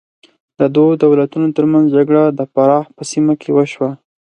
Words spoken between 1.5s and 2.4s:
تر منځ جګړه د